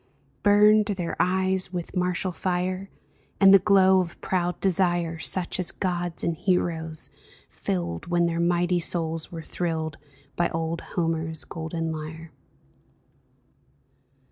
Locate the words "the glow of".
3.53-4.19